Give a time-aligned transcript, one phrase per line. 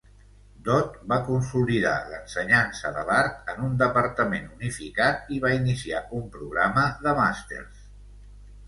[0.67, 6.89] Dodd va consolidar l'ensenyança de l'art en un departament unificat i va iniciar un programa
[7.07, 7.89] de màsters.